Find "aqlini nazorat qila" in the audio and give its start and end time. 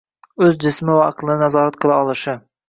1.09-2.01